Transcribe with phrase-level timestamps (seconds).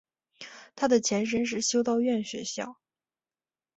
[0.75, 2.79] 它的前身是修道院学校。